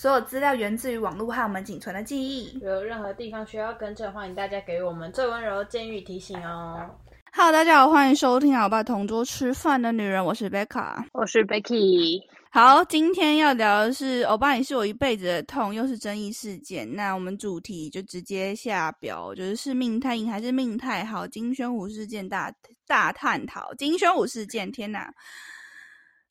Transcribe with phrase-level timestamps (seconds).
[0.00, 2.58] 所有资料源自于网络和我们仅存的记忆。
[2.60, 6.88] 有任何地方需要更正，欢迎大家给我们最温柔的建议提醒哦。
[7.34, 12.18] Hello，大家好，欢迎收听《好吧同桌吃饭的女人》，我是贝卡，我是 Becky。
[12.50, 16.90] 好，今天要聊的是欧巴，你是我一辈子的痛，又是争议事件。
[16.96, 21.26] 那我们主题就直接下表，就是是命太硬还是命太好？
[21.26, 22.50] 金宣虎事件大
[22.86, 23.74] 大探讨。
[23.74, 25.12] 金宣虎事件，天哪！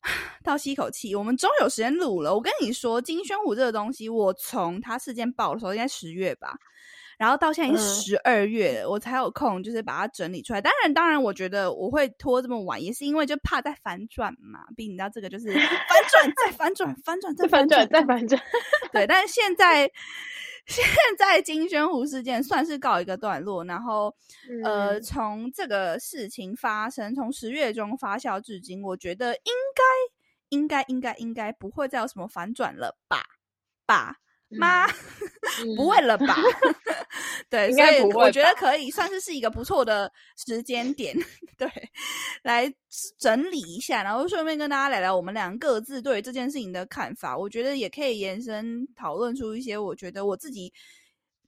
[0.42, 2.34] 倒吸一口气，我们终于有时间录了。
[2.34, 6.56] 我跟你说，金宣虎这个东西，我从他事件爆的时候，应该十月吧，
[7.18, 10.60] 然后到现在已经十二月，我才有空，就是把它整理出来。
[10.60, 14.60] 当然，当然，我觉得我会拖这么晚，也是因为就怕再反转嘛。
[14.76, 15.62] 毕竟你知道，这个就是反
[16.10, 18.40] 转再反转，反转 再反转再反转。
[18.92, 19.90] 对，但是现在。
[20.66, 20.84] 现
[21.18, 24.14] 在金宣湖事件算是告一个段落，然后，
[24.64, 29.82] 呃，从这个事情发生，从十月中发酵至今，我觉得应该，
[30.56, 33.22] 应该，应该，应该不会再有什么反转了吧？
[33.86, 34.16] 吧。
[34.50, 34.86] 妈，
[35.76, 36.36] 不会了吧？
[37.48, 41.16] 对，所以我觉得可以算是是一个不错的时间点，
[41.58, 41.68] 对，
[42.42, 42.72] 来
[43.18, 47.36] 整理一下，然后顺便跟大家聊聊我们俩各自对这件事情的看法。
[47.36, 50.72] 我觉得也可以延伸讨论出一些，我觉得我自己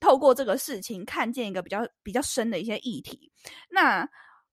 [0.00, 3.31] 透过这个事情看见一个比较比较深的一些议题。
[3.70, 4.09] 那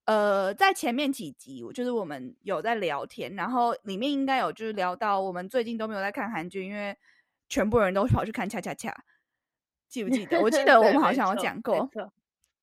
[0.06, 6.95] 呃，在前面几集，就是我们有在聊天，然后里面应该有就是聊到我们最近都没有在看韩剧，因为。
[7.50, 8.95] 全部人都跑去看恰恰恰，
[9.89, 10.39] 记不记得？
[10.39, 11.89] 我记得 我们好像有讲过，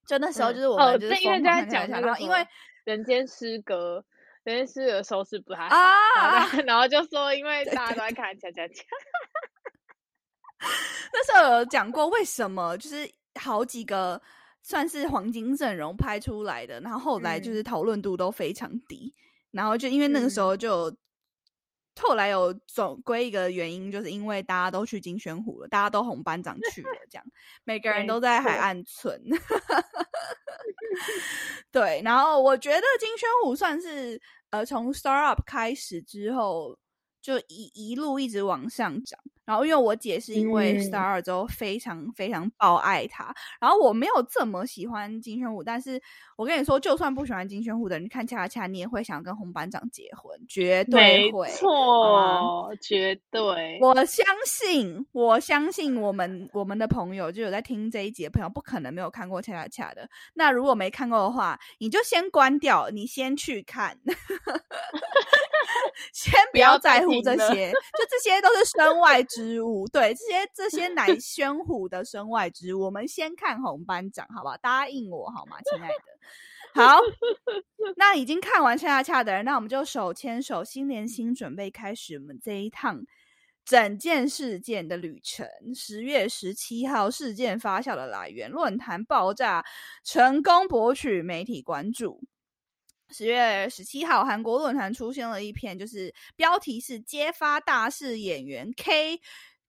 [0.06, 2.46] 就那时候就是我们就是因为在讲然后因为
[2.84, 4.04] 人间失格，
[4.44, 8.84] 人间失格收视不太好啊， 然后就说因为大家都在看恰恰恰，
[11.12, 14.22] 那时候有讲过为什么就是好几个
[14.62, 19.12] 算是黄金阵容拍出来的，然后后来就是讨论度都非常低，
[19.50, 20.96] 然后就因为那个时候就。
[22.00, 27.24] 后来有总归一个原因，就是因为大家都去金宣湖了，大家都红班长去了，这样
[27.64, 29.20] 每个人都在海岸村。
[31.72, 34.20] 对，然后我觉得金宣湖算是
[34.50, 36.78] 呃从 start up 开始之后。
[37.26, 46.00] 就一一路一直往上涨，然后因为我姐是因为 Star 之后非常非常爆爱他，然后我没有这么喜欢金宣虎，但是
[46.36, 60.08] 我跟你说，就算不喜欢金宣虎的人看恰恰，你也会想跟红班长结婚，绝对会，错，绝对，我相信，我相信我们我们的朋友就有在听这一集的朋友，不可能没有看过恰恰恰的。
[60.34, 63.98] 那如果没看过的话，你就先关掉，你先去看。
[66.12, 69.86] 先不要在乎这些，就这些都是身外之物。
[69.88, 74.56] 对，这些这些乃 宣虎的身外之物，我们先看红班长，好不好？
[74.56, 75.94] 答应我好吗，亲爱的？
[76.74, 77.00] 好，
[77.96, 83.02] 那已经看完恰恰恰的人，那我们就手牵手，心连心，准备开始我们这一趟
[83.64, 85.48] 整件事件的旅程。
[85.74, 89.64] 十月十七号，事件发酵的来源，论坛爆炸，
[90.04, 92.20] 成功博取媒体关注。
[93.10, 99.20] 十月十七号，韩国论坛出现了一篇，就是标题是“揭发大势演员 K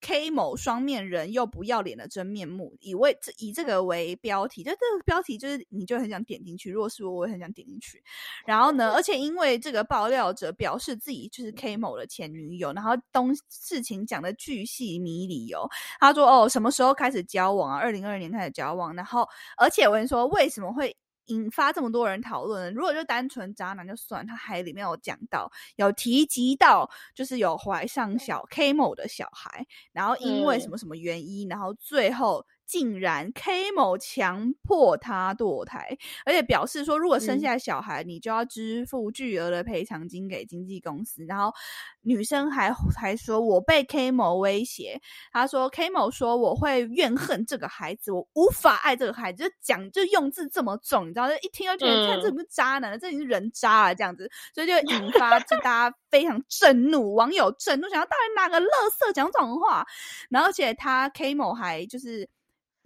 [0.02, 6.72] K 某双面人又不要脸的真面目”，以为这以这个为标题，就这个标题就是你就很想点进去。
[6.72, 8.04] 如果是我，我也很想点进去。
[8.46, 15.70] 然后呢，而且因为这个爆料者表示自己就是 K 某的前女友，然后东事情讲的巨细迷离哦。
[16.00, 17.78] 他说：“哦，什么时候开始交往啊？
[17.80, 18.96] 二零二二年开始交往。
[18.96, 19.28] 然后，
[19.58, 20.96] 而且我跟你说，为什么会？”
[21.28, 32.46] 引发这么多人讨论，如果就单纯渣男就算，他还里面有讲到，有提及到，就是有怀上小 K 某的小孩，然后因为什么什么原因，然后最后。
[32.68, 41.24] 竟然 K 某强迫他堕胎，而且表示说，如果生下来小孩，你就要支付巨额的赔偿金给经纪公司。
[41.26, 41.54] 然后
[42.02, 45.02] 女生还还说，我被 K 某威胁，
[45.32, 59.86] 她说 K 某说我会怨恨这个孩子，我无法爱这个孩子，就讲就用字这么重，你知道，一听就觉得看这不是渣男了，这已经是人渣了这样子，所以就引发就大家非常震怒，网友震怒，想要到底哪个乐色讲这种话？
[60.30, 62.30] 然后而且他 K 某还就是。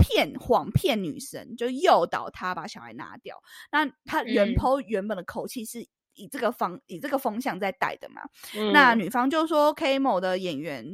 [0.02, 3.38] 骗谎骗女生，就诱导她把小孩拿掉。
[3.72, 8.22] 那他原 po 原本的口气是以这个方以这个风向在带的嘛？
[8.74, 10.86] 那女方就说 K 某的演员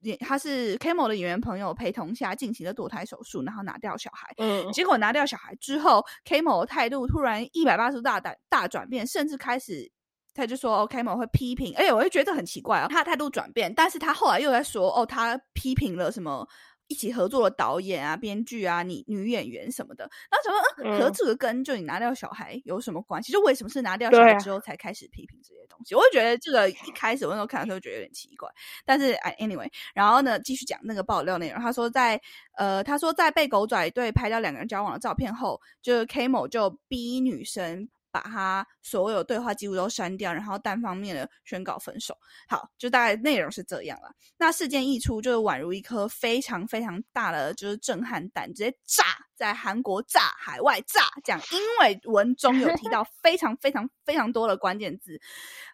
[0.00, 4.34] 演他是 K 某的演员朋友陪同下进行了堕胎手术，然后拿掉小孩。
[4.38, 9.90] 嗯，结果拿掉小孩之后，K 某的态度突然一百八十度大大大转变，甚至开始
[10.34, 16.46] 他就说 K 某会批评，哎，我就觉得很奇怪啊，他态度转变，但是他后来又在说哦，他批评了什么？
[16.88, 20.10] 一起合作的导演啊、编剧啊、你女演员什么的。
[20.30, 23.30] 然后想说，嗯，和这个跟就你拿掉小孩有什么关系？
[23.32, 25.94] 就为什么是拿掉小孩之后才开始批评这些东西？
[25.94, 28.48] 我就觉得这个一开始我那时候看的时候觉得有点奇怪。
[28.84, 31.60] 但是哎，anyway，然后呢，继续讲那个爆料内容。
[31.60, 32.20] 他说在
[32.56, 37.88] 呃，他说在被狗仔队拍到两个人交往的照片后，就是 K 某就逼女生。
[38.10, 42.16] 把他所有对话记录都删掉，然后单方面的宣告分手。
[42.48, 44.10] 好，就大概内容是这样了。
[44.36, 51.02] 那事件一出，就是宛如一颗非常非常大的就是震撼弹，直接炸在韩国炸，海外炸。
[51.22, 55.20] 这样，因为文中有提到非常非常非常多的关键字，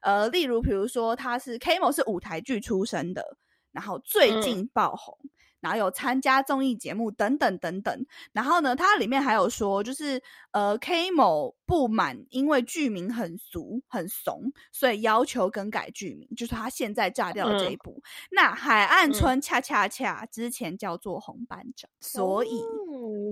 [0.03, 3.37] 呃，例如比如说他是 K 某是舞台剧出身的，
[3.73, 5.19] 然后最近爆红。
[5.65, 18.03] 然后有参加综艺节目等等等等，然后呢，它里面还有说，就是呃，K 某不满，因为剧名很俗很怂，所以要求更改剧名，就是他现在炸掉的这一部。
[18.31, 22.61] 那海岸村恰恰恰之前叫做红班长，所以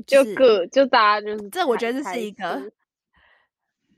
[0.07, 2.73] 就个就大家就是这，我觉得这是一个。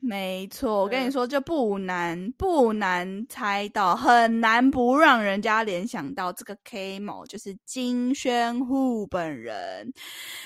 [0.06, 9.94] 没错，我跟你说，就不难不难猜到，很难不让人家联想到这个 K 某就是金宣虎本人。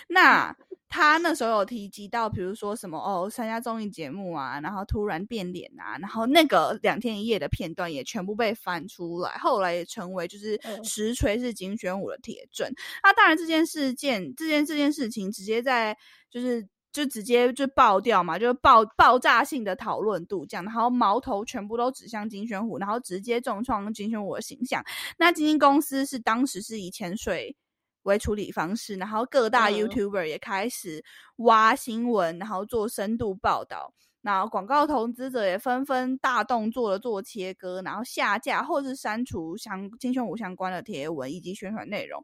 [0.07, 0.55] 那
[0.89, 12.73] 他那时候有提及到，比如说什么哦，参加综艺节目啊，然后突然变脸啊，然后那个两天一夜的片段也全部被翻出来，后来也成为就是实锤是金宣虎的铁证。
[13.03, 15.97] 那当然，这件事件，这件这件事情，直接在
[16.31, 16.69] 就是。
[16.99, 24.85] 就直接就爆掉嘛，就爆爆炸性的讨论度这样，然后矛头全部都指向金宣虎，然后直接重创金宣虎的形象。
[25.17, 27.57] 那基金公司是当时是以潜水
[28.03, 31.05] 为处理方式，然后各大 YouTuber 也开始
[31.37, 33.95] 挖新闻，然后做深度报道。
[34.21, 42.23] 那广告投资者也纷纷大动作的做切割，然后下架或是删除相金宣虎相关的贴文以及宣传内容，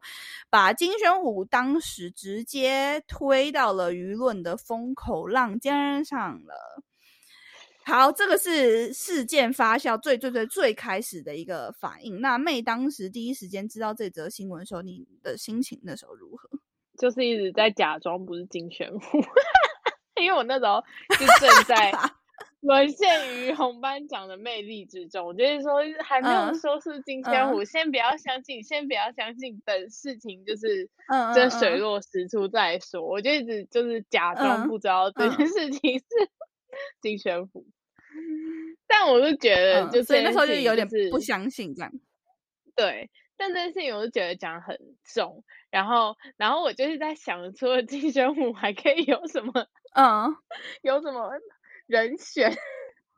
[0.49, 6.83] 把金宣虎当时直接推到了舆论的风口浪尖上了。
[7.85, 12.19] 好，这个是事件发酵最最最最开始的一个反应。
[12.19, 16.49] 那妹当时第一时间知道这则新闻的时候，你的心情那时候如何？
[16.97, 19.21] 就是一直在假装不是金宣虎。
[20.21, 20.83] 因为我那时候
[21.19, 21.91] 就正在
[22.61, 25.73] 沦陷于红班长的魅力之中，我就是说
[26.03, 30.89] 还没有说是金千虎，先不要相信，先不要相信，等事情就是
[31.35, 33.01] 这水落石出再说。
[33.01, 36.05] 我就一直就是假装不知道这件事情是
[37.01, 37.67] 金宣虎，
[38.87, 41.91] 但我就觉得，就所以那时候就有点不相信这样。
[42.75, 49.51] 对，但这件事情我就觉得讲很重，然后然后我就是在想，除了金宣虎，还可以有什么？
[49.95, 50.35] 嗯，
[50.81, 51.31] 有什么
[51.85, 52.53] 人选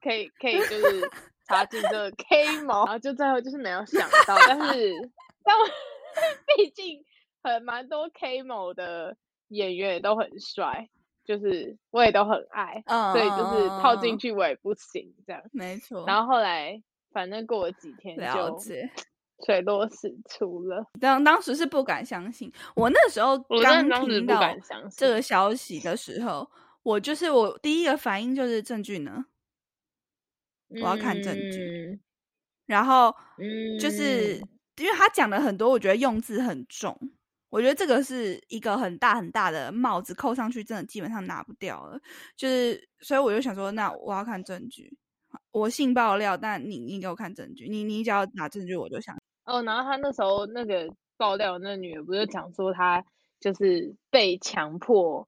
[0.02, 1.10] 可以可以就是
[1.48, 5.12] 插进这个 K 毛，然后就最后就是没有想到，但是
[5.44, 5.66] 但我
[6.58, 7.04] 毕竟
[7.44, 9.16] 很蛮多 K 某的
[9.50, 10.90] 演员也都很帅，
[11.24, 16.06] 就是我也都很爱，所以就是套进去我也不行这样，没错。
[16.06, 16.82] 然后后来
[17.12, 18.60] 反正过了几天就
[19.46, 24.42] 水落石出了，当当时是不敢相信，我那时候刚听到
[24.96, 26.50] 这个消息的时候。
[26.84, 29.26] 我就是我第一个反应就是证据呢，
[30.70, 32.00] 我要看证据。
[32.66, 33.14] 然后
[33.78, 34.38] 就是
[34.78, 36.98] 因为他讲的很多，我觉得用字很重，
[37.50, 42.00] 我觉得这个是一个很大很大的帽子，扣上去真的基本上拿不掉了。
[42.38, 44.98] 就是所以我就想说，那我要看证据。
[45.52, 49.14] 我信爆料，但你你给我看证据，你你只要拿证据，我就想。
[49.48, 53.04] 哦，然后他那时候那个爆料那女的不是讲说，她
[53.40, 55.28] 就是被强迫。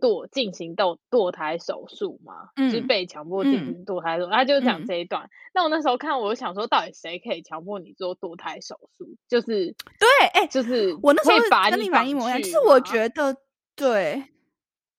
[0.00, 5.28] 堕进行堕堕胎手术嘛，是被强迫进行堕胎手术，他就讲这一段。
[5.52, 9.14] 那我那时候看，我想说，到底谁可以强迫你做堕胎手术？
[9.28, 9.66] 就是
[9.98, 11.36] 对，哎，就是我那时候
[11.70, 12.40] 跟你反应一模一样。
[12.40, 13.36] 就是我觉得，
[13.76, 14.24] 对，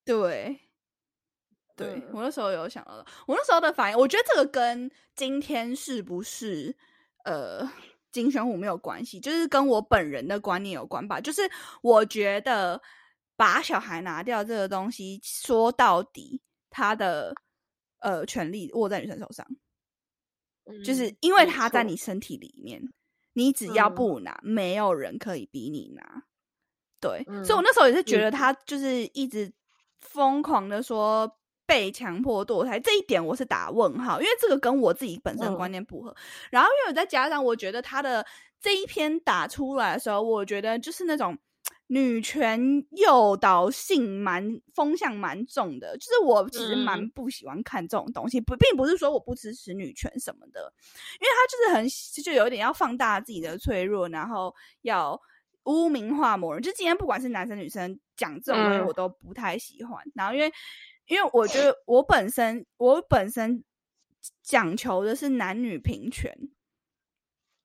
[0.05, 0.59] 对，
[1.75, 6.75] 对我那时候有想到，我那时候的反应，我觉得这个跟今天是不是
[7.25, 7.67] 呃
[8.12, 11.20] 金选虎没有关系，就是跟我本人的观念有关吧。
[11.20, 11.41] 就是
[11.82, 12.82] 我觉得。
[13.38, 16.39] 把小孩拿掉这个东西，说到底，
[16.70, 17.34] 他的
[17.98, 19.44] 呃权利握在女生手上，
[20.86, 22.80] 就是因为他在你身体里面，
[23.34, 26.24] 你只要不拿，没有人可以逼你拿。
[27.00, 29.51] 对，所以我那时候也是觉得他就是一直
[30.01, 31.39] 疯狂的说
[31.71, 36.13] 被强迫堕胎，这一点我是打问号，因为这个跟我自己本身的观念不合。
[36.49, 38.25] 然后因为再加上，我觉得他的
[38.59, 41.37] 这一篇打出来的时候，我觉得就是那种。
[41.87, 42.57] 女权
[42.91, 50.73] 诱导性蛮风向蛮重的，就是我其实蛮不喜欢看这种东西，不，并不是说我不支持女权什么的，
[51.19, 55.19] 因为他就是很就有一点要放大自己的脆弱，然后要
[55.65, 56.61] 污名化某人。
[56.61, 60.01] 就今天不管是男生女生讲这种东西，我都不太喜欢。
[60.15, 60.49] 然后因为
[61.12, 63.62] 因为我觉得我本身我本身
[64.41, 66.34] 讲求的是男女平权。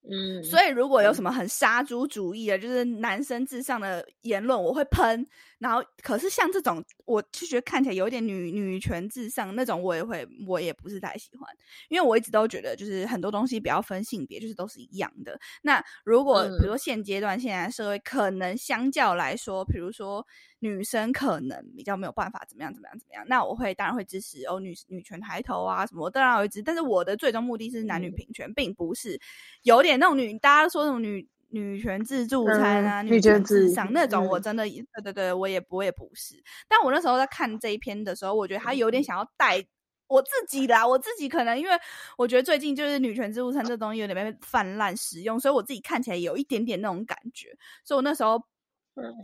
[0.03, 5.25] 嗯，所以如果有什么很杀猪主义的，就是男生至上的言论，我会喷。
[5.58, 11.48] 然后，可是像这种，我就觉得看起来有点女女权至上那种，我也会，我也不是太喜欢。
[11.88, 15.38] 因为我一直都觉得，就是很多东西不要分性别，就是都是一样的。
[15.62, 20.26] 那如果比如说现阶段现在社会可能相较来说，比如说
[20.58, 26.62] 女生可能比较没有办法怎么样怎么样怎么样，那我会当然会支持哦女女权抬头啊什么，当然会支持。
[26.64, 29.18] 但是我的最终目的是男女平权，并不是
[29.62, 31.26] 有点那种女大家说那种女。
[31.49, 36.43] 女权自助餐啊，女权至上那种，我真的对对对，我也我也不是。
[36.69, 39.65] 但我那时候在看这一篇的时候，我觉得他有点想要带
[40.09, 41.73] 我自己啦，我自己可能因为
[42.19, 47.57] 我觉得最近就是女权自助餐这东西有点被泛滥使用，所以我自己看起来有一点点那种感觉。
[47.85, 48.43] 所以我那时候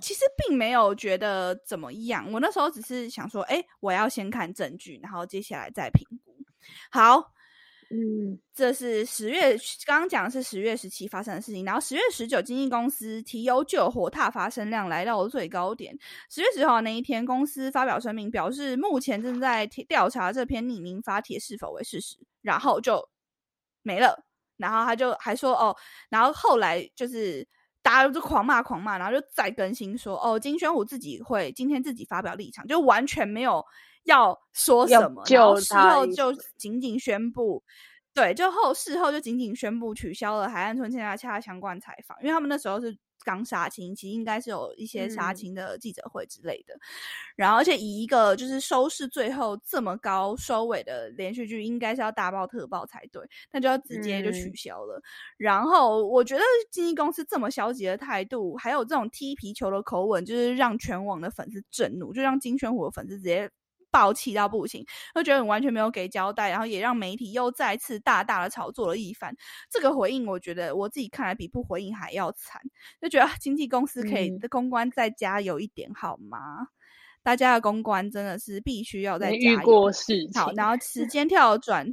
[0.00, 6.36] 其实并没有觉得怎么样，我那时候只是想说，哎，我要先看证据，然后接下来再评估。
[6.90, 7.32] 好。
[7.94, 15.94] 嗯，这是十月刚刚讲的是十月十七发生的事情，然后十月十九，经纪公司提油就火踏发生量来到了最高点。
[16.30, 23.06] 十月十号那一天，公司发表声明，表示目前正在调查这篇匿名发帖是否为事实，然后就
[23.82, 24.24] 没了。
[24.56, 25.76] 然后他就还说哦，
[26.08, 27.46] 然后后来就是
[27.82, 33.62] 大家就狂骂狂骂，然后就再更新说哦，金宣虎自己会今天自己发表立场，就完全没有。
[34.04, 35.22] 要说什么？
[35.28, 37.62] 然后事后就仅仅宣布，
[38.14, 46.74] 对，就后事后就仅仅宣布取消了海岸村恰恰相关采访，因为他们那时候是刚杀青，其实应该是有一些杀青的记者会之类的。
[47.36, 55.00] 然后，而且以一个就是收视最后这么高收尾的连续剧，应该是要大爆特爆才对，那就要直接就取消了。
[55.36, 56.42] 然后，我觉得
[56.72, 63.48] 经纪公司这么消极的态度，还有这种踢皮球的口吻，就是让全网的粉丝震怒，就让金宣虎的粉丝直接。
[63.92, 64.84] 暴气到不行，
[65.14, 69.32] 就觉得你完全没有给交代，然后也让媒体又再次大大的炒作了一番。
[69.70, 72.60] 这个回应，我觉得我自己看来比不回应还要惨，
[73.00, 76.38] 就觉得经纪公司可以的公关再加油一点好吗？
[77.22, 79.92] 大家的公关真的是必须要再加油。
[80.34, 81.86] 好，然后时间跳转。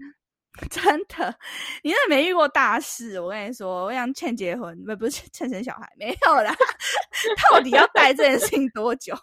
[0.70, 1.38] 真的，
[1.84, 3.20] 你真的没遇过大事。
[3.20, 6.53] 我跟你说，我想劝结婚，不不是劝生小孩，没有啦。
[7.51, 9.15] 到底要带这件事情多久？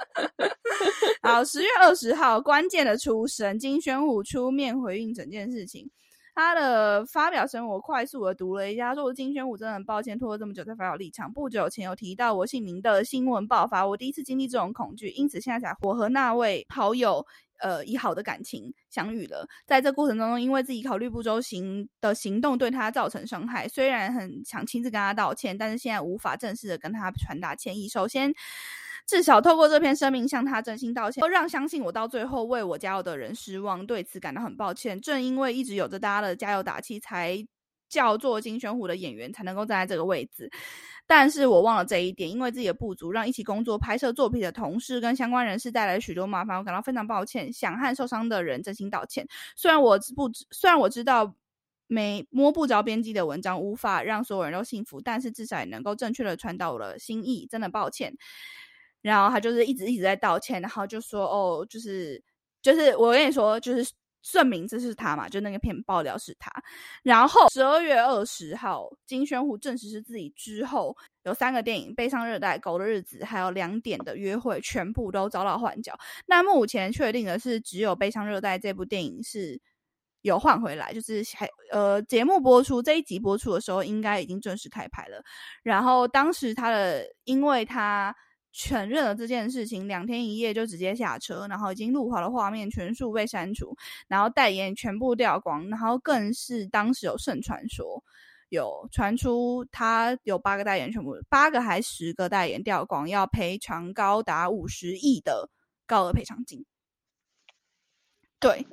[1.22, 5.90] 好，十月二十号，关键的出声，金宣虎出面回应整件事情。
[6.34, 11.30] 他的发表声，我快速的读了一下，说：“我金宣虎真的很抱歉，拖了这么久才发表立场。
[11.30, 17.26] 不久前有提到我姓名的新闻爆发，我第一次经历这种恐惧，因此现在才我和那位好友。”
[17.60, 27.88] 呃，以好的感情相遇了，在这过程当中，因为自己考虑不周行的行动对他造成伤害，虽然很想亲自跟他道歉，但是现在无法正式的跟他传达歉意。
[27.88, 28.32] 首先，
[29.06, 35.00] 至少透过这篇声明向他真心道歉，让相信我到最后为我加油的人失望，对此感到很抱歉。
[35.00, 37.44] 正因为一直有着大家的加油打气，才
[37.88, 40.48] 叫做金宣虎的演员才能够站在这个位置。
[41.12, 49.26] 但是我忘了这一点，因为自己的不足，让一起工作拍摄作品的同事跟相关人士带来许多麻烦，我感到非常抱歉，想和受伤的人真心道歉。
[49.56, 51.34] 虽然我不知，虽然我知道
[51.88, 58.14] 没摸不着边际的文章无法让所有人都幸福，但是至少也能够正确的传达我的心意，真的抱歉。
[59.02, 62.22] 然后他就是一直一直在道歉，然后就说哦，就是
[62.62, 63.90] 就是我跟你说，就是。
[64.22, 65.28] 证明这是他嘛？
[65.28, 66.50] 就那个片爆料是他。
[67.02, 75.98] 然后十二月二十号，金宣虎证实是自己之后，有三个电影《悲伤热带》《狗的日子》还有两点的约会，全部都遭到换角。
[76.26, 79.60] 那目前确定的是，只有《悲伤热带》这部电影是
[80.22, 85.22] 有换回来，就是还呃，节目播出这一集播出的时候，应该已经正式开拍了。
[85.62, 88.14] 然后当时他的，因为他。
[88.52, 93.76] 承认了这件事情，两天一夜就直接下车，然后已经录好的画面全数被删除，
[94.08, 98.02] 然后代言全部掉光，然后更是当时有盛传说，
[98.48, 105.48] 有传出他有八个代言全部八个还十个代言掉光，要赔偿高达五十亿的
[105.86, 106.64] 高额赔偿金。
[108.40, 108.66] 对。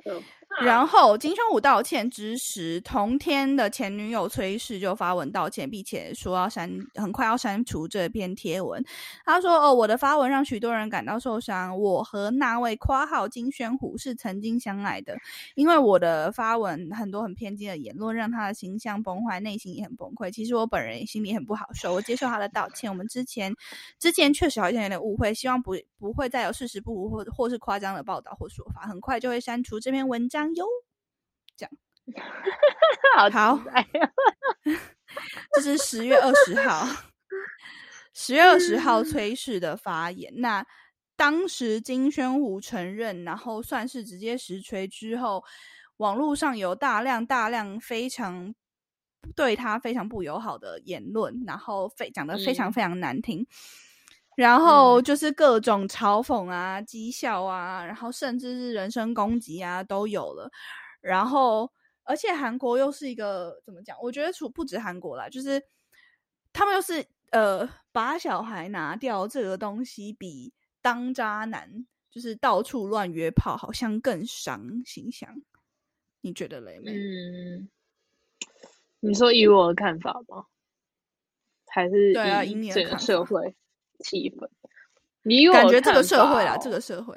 [0.60, 8.84] 然后金宣虎道歉之时，同天的前女友崔氏就发文道歉，并且说要删，很快要删除这篇贴文。
[9.24, 11.78] 他说：“哦，我的发文让许多人感到受伤。
[11.78, 15.16] 我和那位夸号金宣虎是曾经相爱的，
[15.54, 20.30] 因为我的发文很多很偏激的言论，让他的形象崩坏，内心也很崩溃。
[20.32, 21.94] 其实我本人心里很不好受。
[21.94, 22.90] 我接受他的道歉。
[22.90, 23.54] 我们之前
[24.00, 28.82] 之前确实好像有点误会，希望不不会再有事实不符或或是夸张的报道或说法。
[28.82, 30.64] 很快就会删除这篇文章。”哟，
[31.56, 31.72] 这样
[33.30, 33.64] 好，好，
[35.54, 36.86] 这是十月二十号。
[38.14, 40.66] 十月二十号崔氏的发言，那
[41.14, 45.44] 当时金宣虎承认，然后算是直接实锤之后，
[45.98, 48.54] 网络上有大量大量非常
[49.36, 53.46] 对他非常不友好的言论，然后非讲的非常非常难听，
[54.38, 60.48] 然后就是各种嘲讽啊、讥笑啊，然后甚至是人身攻击啊都有了，
[61.00, 61.68] 然后
[62.04, 63.96] 而且韩国又是一个怎么讲？
[64.00, 65.60] 我觉得除不止韩国啦，就是
[66.52, 67.04] 他们又是。
[67.30, 75.28] 呃，把小孩拿掉这个东西，比当渣男就是到处乱约炮，好像更伤形象。
[76.22, 76.90] 你觉得雷妹？
[76.90, 77.68] 嗯，
[79.00, 80.46] 你说以我的看法吗？
[81.66, 83.54] 还是对啊，以你的社会
[83.98, 84.48] 气氛？
[85.22, 87.16] 你感觉这个社会啊，这个社会，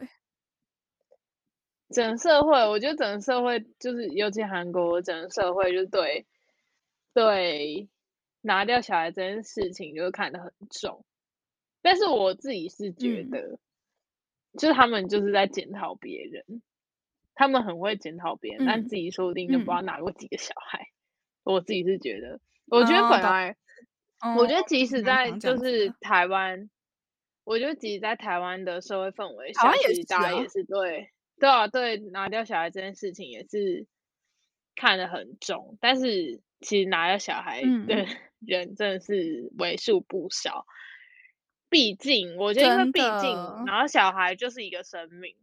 [1.89, 6.25] 整个社会，我觉得整个社会就是，尤其韩国整个社会，就对
[7.13, 7.89] 对。
[8.43, 11.05] 拿掉小孩这件事情，就看得很重。
[11.83, 13.59] 但是我自己是觉得，
[14.57, 16.63] 就是他们就是在检讨别人，
[17.35, 20.88] 他们很会检讨别人，但自己说不定就不知道拿过几个小孩。
[21.43, 23.55] 我自己是觉得，我觉得本来，
[24.38, 26.70] 我觉得即使在就是台湾，
[27.44, 31.10] 我觉得即使在台湾的社会氛围下，其实大家也是对
[31.40, 33.88] 对啊，对拿掉小孩这件事情也是
[34.75, 35.78] 看得很重。
[35.82, 38.06] 但是其实拿掉小孩的。
[38.44, 40.66] 人真的是为数不少，
[41.70, 43.36] 毕竟我觉得，因为毕竟，
[43.68, 45.36] 然后小孩就是一个生命，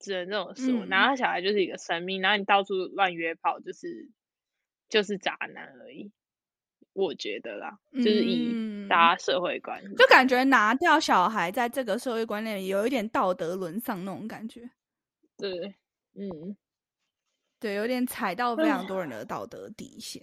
[0.00, 4.10] 只能这种说，然后小孩就是一个生命，然后你到处乱约炮，就是
[4.88, 6.10] 就是渣男而已，
[6.92, 14.68] 我觉得啦，就是以大家社会观，就感觉拿掉小孩，在这个社会观念里有一点道德沦丧那种感觉，
[15.36, 15.50] 对，
[16.14, 16.56] 嗯，
[17.60, 20.22] 对，有点踩到非常多人的道德底线。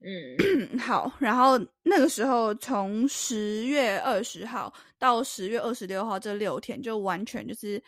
[0.00, 1.12] 嗯， 好。
[1.18, 7.82] 然后那个时候，从十月二十号到十月二十六号这六天，就完全就是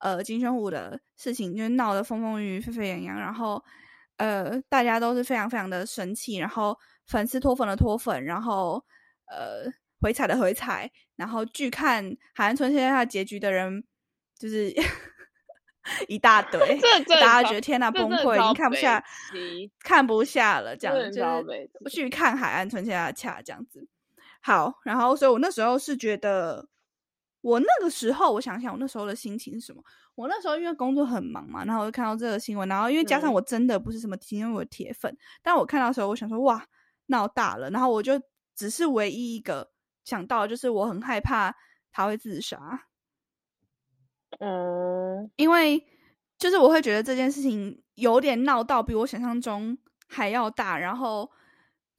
[0.00, 3.18] 呃金宣虎的事情，就闹得风风雨雨、沸沸扬扬。
[3.18, 3.64] 然后
[4.18, 8.84] 呃，大家都是非常非常的生气，然后粉丝脱粉的脱粉，然后
[9.26, 13.84] 呃回踩的回踩，然后拒看海岸村现在他结局的人
[14.38, 14.72] 就是。
[16.08, 16.58] 一大堆，
[17.06, 19.04] 大家觉得天呐，崩溃，已经看不下，
[19.84, 23.86] 看不下了，这样就是不去看海岸村下恰这样子。
[24.42, 26.66] 好，然后所以我那时候是觉得，
[27.40, 29.80] 我那个时候我想想，我那时候的心情是什么？
[30.16, 36.66] 我那时候因为工作很忙嘛，然后我就看到这个新闻，然后因为加上我真的不是什么金我的铁粉，但我看到时候我想说，哇，
[37.06, 38.20] 闹大了，然后我就
[38.54, 39.72] 只是唯一一个
[40.04, 41.54] 想到，就是我很害怕
[41.92, 42.88] 他会自杀。
[44.40, 45.82] 嗯，因为
[46.38, 51.30] 就是我会觉得这件事情有点闹到比我想象中还要大，然后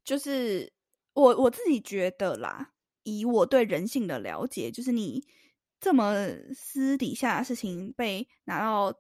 [0.04, 0.72] 就是
[1.13, 2.72] 我我自己觉得啦，
[3.04, 5.26] 以我对人性的了解，就是你
[5.80, 6.13] 这么
[6.54, 8.93] 私底下的事情被拿到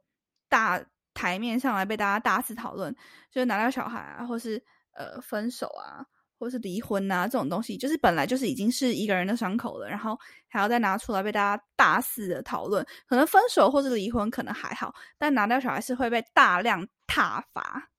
[0.49, 2.95] 大台面上来被大家大肆讨论，
[3.29, 4.63] 就是拿到小孩啊，或是
[4.97, 6.05] 呃分手啊。
[6.39, 10.15] 或是离婚啊，这种东西就是本来就是已经是一个人的伤口了，然后
[10.47, 12.85] 还要再拿出来被大家大肆的讨论。
[13.07, 17.89] 可能分手或是离婚可能还好，但拿掉小孩是会被大量挞伐，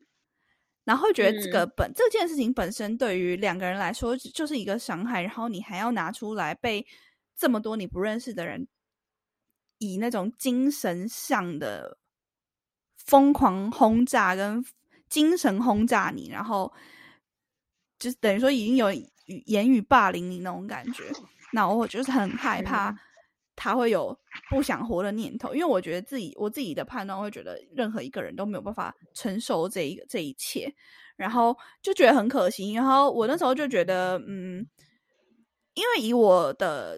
[0.85, 6.87] 然后会觉得这个本这件事情本身对于两个人来说就是一个伤害，然后你还要拿出来被
[7.37, 8.69] 这么多你不认识的人
[9.79, 11.99] 以那种精神上的
[12.97, 14.65] 疯狂轰炸跟
[15.09, 16.73] 精神轰炸你，然后。
[18.01, 21.03] 就是等于说已经有语言语霸凌你那种感觉，
[21.53, 22.97] 那我就是很害怕
[23.57, 24.17] 他会有
[24.49, 30.73] 不想活的念头，因为我觉得自己我自己的判断会觉得任何一个人都没有办法承受这一个这一切，
[31.17, 32.73] 然后就觉得很可惜。
[32.73, 34.65] 然后我那时候就觉得，嗯，
[35.75, 36.97] 因为以我的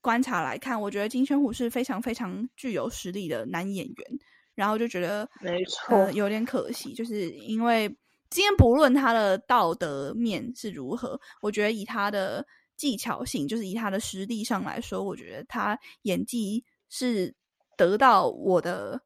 [0.00, 4.18] 观察来看，我觉得金宣虎是非常非常具有实力的男演员，
[4.54, 7.96] 然后就觉得没错，有点可惜，就是因为。
[8.30, 12.44] 今天不论他的道德面是如何，我觉得以他的
[12.76, 17.32] 技巧性，就是以他的实力上来说，我觉得他演技是
[17.76, 19.00] 得到我的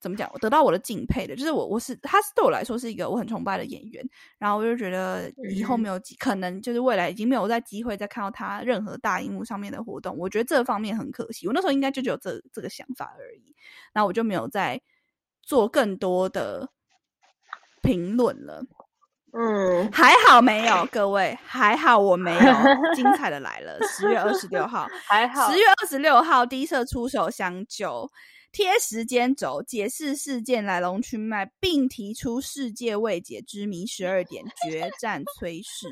[0.00, 0.30] 怎么讲？
[0.38, 4.06] 得到我的敬佩的，就是我我是他是对我来说是一个我很崇拜的演员。
[4.36, 10.14] 然后我就觉得以后没有可能，就是未来已经没有再机会再看到他任何大荧幕上面的活动。
[10.18, 11.46] 我觉得这方面很可惜。
[11.46, 13.54] 我那时候应该就只有这这个想法而已，
[13.94, 14.78] 那我就没有再
[15.46, 16.68] 做更多的。
[17.82, 18.62] 评论了，
[19.38, 22.54] 嗯，还好没有，各位还好我没有，
[22.96, 28.10] 精彩的来了，十月二十六号，还好，十月二十六号，低色出手相救，
[28.54, 35.88] 贴时间轴，解释事件来龙去脉，并提出世界未解之谜十二点，决战崔氏。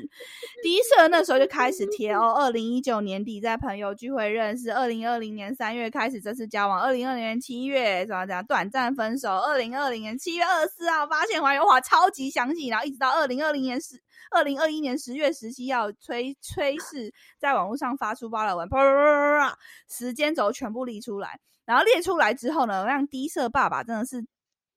[0.63, 14.01] 第一社那时候就开始贴哦，二零一九年底在朋友聚会认识，二零二零年三月开始正式交往，二零二零年七月怎么讲短暂分手，二零二零年七月二十四号发现怀孕，哇，超级详细，然后一直到二零二零年十。
[14.31, 24.25] 二零二一年十月十七号，崔崔氏在网络上发出爆料文，啪啪啪啪啪，时间轴全部列出来，然后列出来之后呢，让低色爸爸真的是，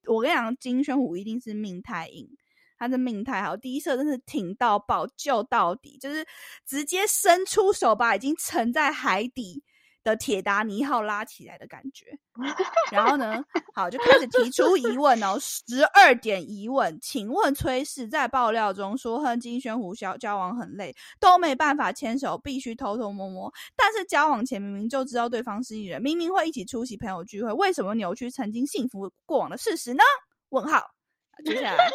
[0.07, 2.29] 我跟你讲，金宣虎一定是命太硬，
[2.77, 6.25] 他的命太好，低色真是挺到爆，救到底，就是
[6.65, 9.63] 直接伸出手把已经沉在海底。
[10.07, 12.17] 的铁达尼号拉起来的感觉，
[12.93, 13.43] 然后呢，
[13.75, 30.03] 好就开始提出疑问哦，十二点疑问，请问崔氏在爆料中说和金宣虎交交往很累，都没办法牵手，必须偷偷摸摸，但是交往前明明就知道对方是艺人，明明会一起出席朋友聚会，为什么扭曲曾经幸福过往的事实呢？
[30.49, 30.81] 问号，
[31.43, 31.89] 接下来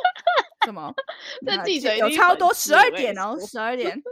[0.66, 0.92] 什么？
[1.46, 4.02] 这记者有超多十二点哦，十二点，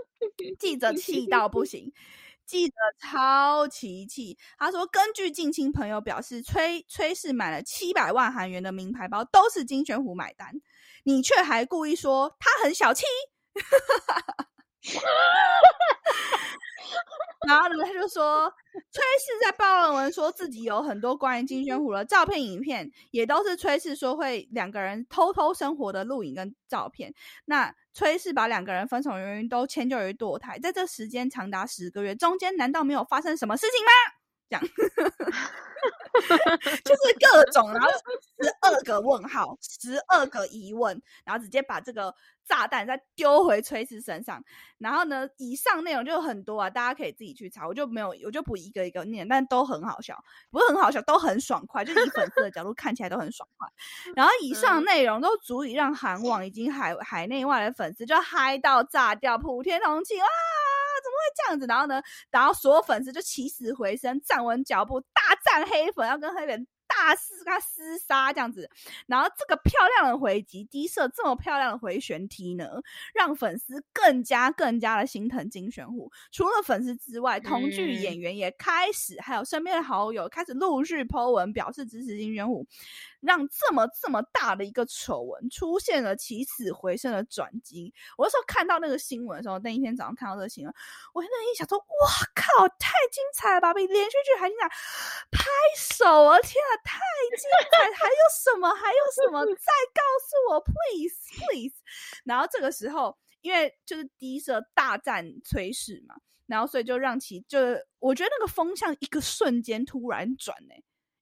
[0.59, 1.93] 记者气到不行。
[2.51, 10.53] 记得超奇气，他说：“根据近亲朋友表示，崔崔氏买了七百万韩元的名牌包，都是金玄虎买单，
[11.05, 13.05] 你却还故意说他很小气。
[17.47, 18.53] ”然后呢，他就说，
[18.91, 27.15] 崔氏在报论文说自己有很多关于金宣虎的照片、影片，也都是崔氏说会两个人偷偷生活的录影跟照片。
[27.47, 34.20] 那崔氏把两个人分手原因都迁就于堕胎，在这时间长达十个月，中间难道没有发生什么事情吗？
[34.51, 34.63] 这样，
[36.85, 42.13] 就是各种，然后十二个问号，十二个疑问，然后直接把这个
[42.49, 44.43] 炸弹再丢回崔氏身上。
[44.79, 53.69] 然后呢，以上内容就很多啊，大家可以自己去查，我就没有，我就不一个一个念，但都很好笑，不是很好笑，都很爽快，就以粉丝的角度看起来都很爽快。
[54.17, 60.27] 然后以上内容都足以让韩网以及海海内外的粉丝就嗨到炸掉，普天同庆啊！
[61.01, 61.67] 怎么会这样子？
[61.67, 62.03] 然后呢？
[62.31, 68.69] 然后所有粉丝就起死回生，站稳脚步，大战黑粉，要跟黑粉大肆跟他厮杀这样子。
[69.07, 72.69] 然后这个漂亮的回击，低射这么漂亮的回旋踢呢，
[73.15, 76.11] 让粉丝更加更加的心疼金玄虎。
[76.33, 82.67] 除了粉丝之外，同剧演员也开始，还有身边的好友开始陆续 po 文表示支持金玄虎。
[83.21, 87.93] 让这么这么大的一个丑闻出现了起死回生的转机。
[88.17, 90.75] 我那时候看到那个新闻的时候，那一天早上看到这个新闻，
[91.13, 93.75] 我那一想说：“哇靠，太精彩了吧！
[93.75, 94.69] 比连续剧还精彩！”
[95.31, 95.45] 拍
[95.77, 96.39] 手啊！
[96.41, 96.99] 天啊，太
[97.37, 97.79] 精彩！
[97.93, 98.75] 还有什么？
[98.75, 99.45] 还有什么？
[99.47, 101.75] 再告诉我，please please。
[102.25, 106.15] 然后这个时候，因为就是第一社大战崔氏嘛，
[106.47, 107.59] 然后所以就让其就
[107.99, 110.75] 我觉得那个风向一个瞬间突然转呢。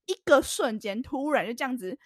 [0.09, 1.97] 一个瞬间，突然就这样子，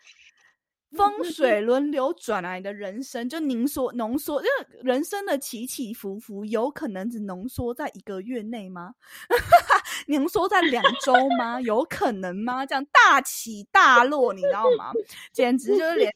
[0.95, 2.57] 风水轮流转啊！
[2.57, 8.93] 你的人生就凝缩、浓缩，因为人生的起起伏伏，有可能只浓缩在一个月内吗？
[10.09, 11.61] 浓缩在两周吗？
[11.61, 12.67] 有可能吗？
[12.67, 14.93] 这样大起大落，你知道吗？
[15.33, 16.13] 简直就是连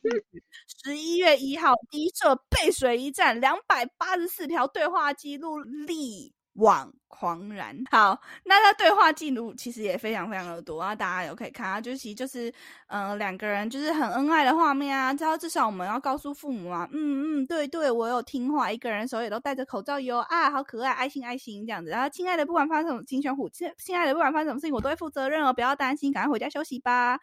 [0.85, 7.77] 十一月一号第一社背水一战，两百八十四条对话记录力网狂然。
[7.91, 12.53] 好，那他对话记录其实也非常非常的多啊，大家有可以看啊，就是其实就是
[12.89, 21.91] 嗯两个人就是很恩爱的画面啊，然后至少我们要告诉父母啊，嗯嗯，对对，我有听话，一个人手也都戴着口罩哟啊，好可爱，爱心爱心这样子。
[21.91, 27.19] 然后亲爱的，不管发生什么，金玄虎，亲亲爱的，不管发生什么事情，我都会负责任哦，不要担心，赶快回家休息吧。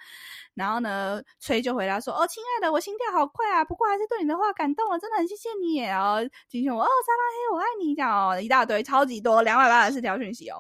[0.56, 5.80] 然后呢，崔就回答说，哦，亲爱的，我心跳好快啊，不过还是对你的话感动了，真的很谢谢你。
[5.80, 6.17] 然后
[6.48, 10.59] 金玄虎，哦，沙拉黑，我爱你，这样哦，一大堆，超级多，两百八十四条讯息哦。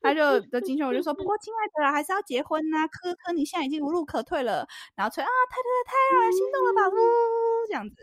[0.00, 4.66] 他就的金熊我就说，不过亲爱的，还是要结婚呐，科科，你现在已经无路可退了。
[4.94, 6.88] 然后吹啊，太太太让人心动了吧？
[6.88, 6.96] 呜，
[7.66, 7.96] 这样子，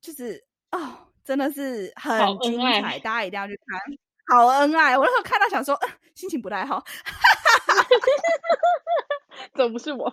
[0.00, 3.80] 就是哦，真的是很精彩，大家一定要去看，
[4.38, 4.96] 好恩爱。
[4.98, 5.78] 我那时候看到想说，
[6.14, 6.84] 心情不太好，
[9.56, 10.12] 怎么 不是我？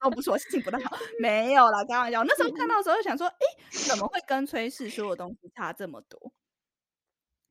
[0.00, 2.24] 都不是我心情不太好，没有啦，开玩笑。
[2.24, 3.36] 那时候看到的时候想说，哎，
[3.86, 6.32] 怎么会跟崔氏说的东西差这么多？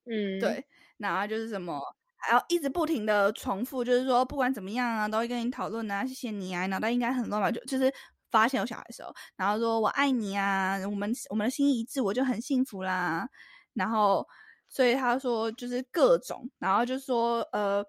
[0.06, 0.66] 嗯，对，
[0.98, 1.80] 然后就是什么，
[2.18, 7.52] 还要一直不停的重复，就是说不管怎么样啊，都会跟你讨论啊，谢谢你啊，脑袋应该很乱吧？
[7.52, 7.94] 就就是
[8.32, 13.28] 发现有小孩的时候，然后说我爱你啊，我们我们的心一致，我就很幸福啦。
[13.74, 14.28] 然后
[14.70, 17.84] 所以他说就是各种，然后就说呃，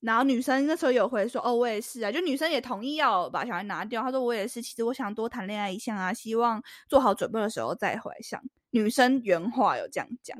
[0.00, 4.02] 然后女生那时候有回说哦，我也是啊，就女生也同意要把小孩拿掉。
[4.02, 8.40] 他说我也是，其实我想多谈恋爱一下啊，希望做好准备的时候再怀上。
[8.76, 10.38] 女生原话有这样讲，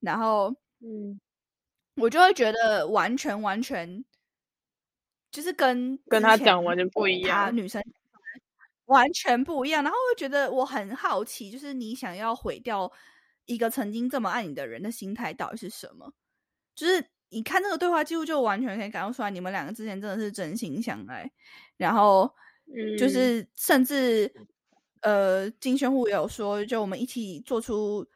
[0.00, 1.20] 然后，嗯，
[1.94, 4.04] 我就会觉得完全完全
[5.30, 7.80] 就是跟跟他讲完全不一样，女生
[8.86, 9.84] 完全不一样。
[9.84, 12.90] 然后我觉得我很好奇，就是你想要毁掉
[13.46, 16.12] 一个曾经这么爱你的人的心态到底是什么？
[16.74, 21.30] 就是你看这个对话记录，就完全可以感受出来，你们两个之前真的是真心相爱。
[21.76, 22.34] 然后，
[22.98, 24.32] 就是甚至
[25.02, 28.06] 呃，金宣虎有说，就我们一起做出。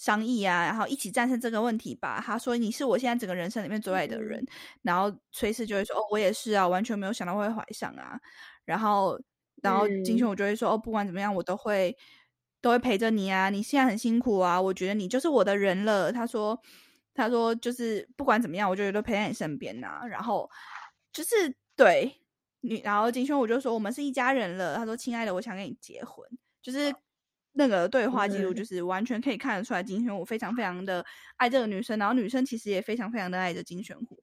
[0.00, 2.22] 商议啊，然后一起战胜这个问题吧。
[2.24, 4.40] 他说：“你是我现在整个人生里面最爱的人。”
[4.82, 8.16] 然后崔氏就会说：“哦，我也是啊，完全没有想到会怀上啊。”
[8.64, 9.20] 然后，
[9.60, 11.96] 然后金雄我就会说：“哦，不管怎么样，我都会
[12.60, 13.50] 都会陪着你啊。
[13.50, 16.56] 你现在很辛苦啊，我觉得你就是我的人了。”他说
[17.12, 20.48] ：“他说就是不管怎么样，我觉得都陪在你身边呐。”然后
[21.12, 22.20] 就是对
[22.68, 26.28] 你，然后金雄我就说：“我们是一家人了。”他说：“亲爱的，我想跟你结婚。”
[26.62, 26.94] 就是。
[27.54, 31.04] 那个对话记录就是完全可以看得出来，金宣虎非常非常的
[31.38, 34.16] 爱这个女生，然后女生其实也非常非常的爱着金宣虎。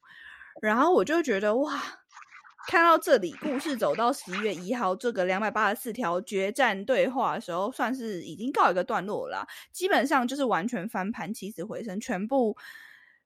[0.62, 1.82] 然后我就觉得哇，
[2.68, 9.46] 看到这里，故事走到十一月一号这个两百八十四条决战对话的时候，算是已经告一个段落了。
[9.74, 12.56] 基本上就是完全翻盘，起死回生，全部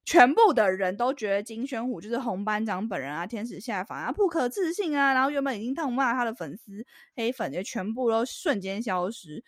[0.05, 5.13] 全部的人都觉得金宣虎就是红班长本人啊，天使下凡啊，不可置信啊。
[5.13, 6.85] 然后原本已经痛骂他的粉丝
[7.15, 9.43] 黑粉，就全部都瞬间消失。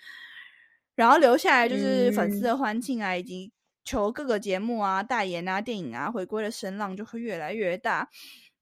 [0.93, 3.51] 然后留下来就是粉丝的欢庆啊，以及
[3.83, 8.07] 求各个节目啊、代言啊、电影啊回归的声浪就会越来越大。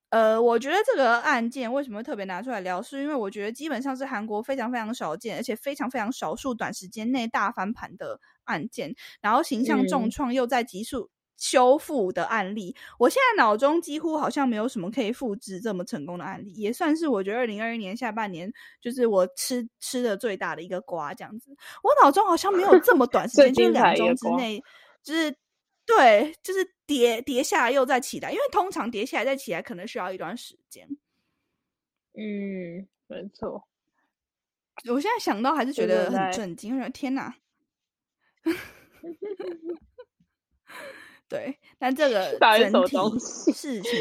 [0.10, 11.10] 呃，我觉得这个案件为什么特别拿出来聊，是因为我觉得基本上是韩国非常非常少见，而且非常非常少数短时间内大翻盘的案件，然后形象重创又在急速。
[11.40, 21.56] 修复的案例，我现在脑中几乎好像没有什么可以复制这么成功的案例，也算是我觉得二零二一年下半年就是我吃吃的最大的一个瓜，这样子。
[21.82, 24.62] 我脑中好像没有这么短时间，就两周之内，
[25.02, 25.34] 就是
[25.86, 30.88] 对，就是跌跌下来又再起来，因为通常跌下来再起来可能需要一段时间。
[32.14, 33.66] 嗯，没错。
[34.90, 37.36] 我现在想到还是觉得很震惊，我说天哪！
[41.30, 42.38] 对，但这个
[42.72, 43.20] 整体
[43.54, 43.92] 事情。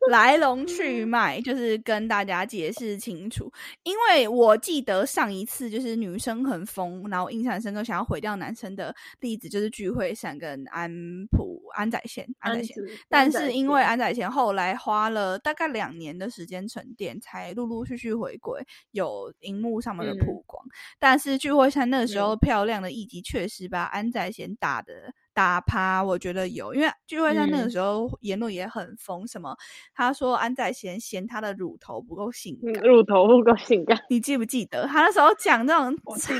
[0.08, 10.90] 来龙去脉就是跟大家解释清楚，因为我记得上一次就是女生很疯，然后印象深刻，想要毁掉男生的例子就是聚会上跟安
[11.26, 12.76] 普安宰贤安宰贤，
[13.08, 18.60] 但是因为安宰贤后来花了大概两年的时间沉淀，才陆陆续续回归
[18.92, 20.64] 有荧幕上面的曝光，
[20.98, 25.12] 但是聚会上那个时候漂亮的一集确实把安宰贤打的。
[25.32, 29.56] 打趴，我觉得有，因为聚会上那个时候言论也很疯，什么
[29.94, 36.34] 他说安宰贤嫌他的乳头不够性感，乳头不够性感，你记不记得他那时候讲那种 超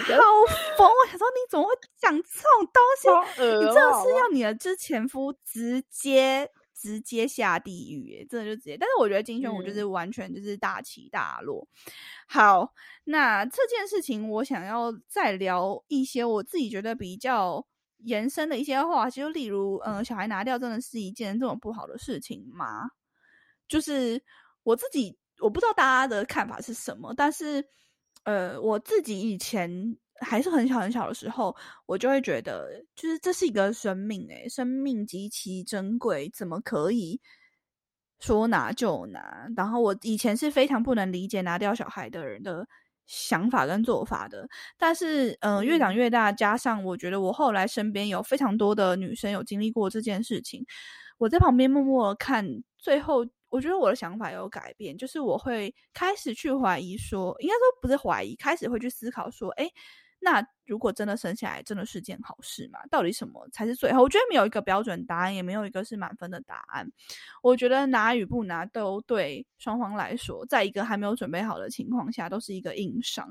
[0.76, 0.88] 疯？
[0.88, 3.08] 我想说你怎么会讲这种东西？
[3.42, 8.26] 你真的是要你的之前夫直接直接下地狱？
[8.28, 8.76] 真的就直接。
[8.76, 11.66] 但是我觉得金宣武就是完全就是大起大落。
[12.26, 12.72] 好，
[13.04, 17.64] 那这件事情我想要再聊一些我自己觉得比较。
[18.04, 22.90] 延伸的一些话，就例如，嗯，小孩拿掉真的是一件这么不好的事情吗？
[23.68, 24.22] 就是
[24.62, 27.64] 我自己，我不知道大家的看法是什么，但是，
[28.24, 29.70] 呃，我自己以前
[30.20, 31.54] 还是很小很小的时候，
[31.86, 37.20] 我就会觉得，就是这是一个生命，诶，生命极其珍贵，怎么可以
[38.18, 39.48] 说拿就拿？
[39.56, 42.66] 然后我以前是非常不能理解拿掉小孩的人的。
[43.10, 50.64] 想法跟做法的，但是嗯，越长越大，加上我觉得我后来身边有非常多的女生有经历过这件事情，
[51.18, 59.68] 我在旁边默默看，最后我觉得我的想法有改变，就是我会开始去怀疑说，应该说不是怀疑，开始会去思考说，哎。
[60.22, 62.78] 那如果真的生下来，真的是件好事嘛？
[62.90, 64.02] 到底什么才是最好？
[64.02, 66.86] 我觉得没有一个标准答案，也没有一个是满分的答案。
[67.42, 73.28] 我觉得拿与不拿，都对双方来说，在一个还没有准备好的情况下，都是一个硬伤。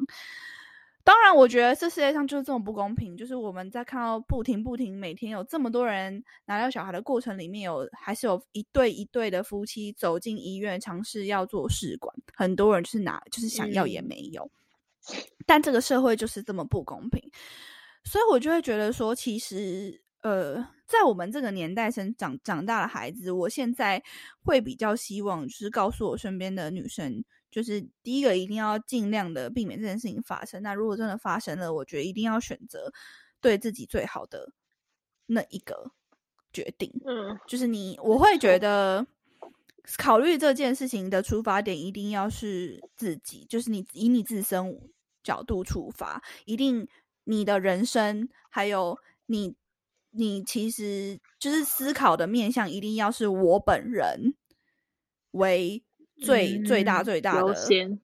[1.01, 3.15] 当然，我觉得这世界上就是这么不公平。
[3.15, 14.51] 就是我们在看到不停不停，每天有这么多人拿到小孩的过程里面，有还是有一对一对的夫妻走进医院尝试要做试管，很多人就是拿，就是想要也没有。
[15.45, 17.21] 但这个社会就是这么不公平，
[18.03, 24.03] 所以我就会觉得说，其实，呃，在我们这个年代生长长大的孩子，我现在
[24.43, 30.61] 会比较希望，就是告诉我身边的女生，就是第一个一定要尽量的避免这件事情发生。
[30.61, 32.91] 那如果真的发生了，我觉得一定要选择
[33.41, 34.51] 对自己最好的
[35.25, 35.91] 那一个
[36.53, 36.91] 决定。
[37.05, 39.07] 嗯，就是你，我会觉得。
[39.97, 44.79] 考虑这件事情的出发点一定要是自己，就是你以你自身
[45.23, 46.87] 角度出发，一定
[47.23, 49.55] 你的人生还有你，
[50.11, 54.35] 你其实就是思考的面向一定要是我本人，
[55.31, 55.83] 为
[56.21, 57.99] 最最大最大的优先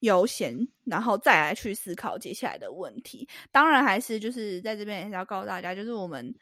[0.00, 3.28] 优先，然后再来去思考接下来的问题。
[3.50, 6.34] 当然，还是就是在这边也是要告诉大家，就是我们。